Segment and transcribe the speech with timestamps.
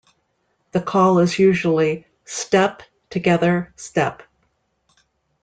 [0.71, 4.23] The call is usually: "step, together, step".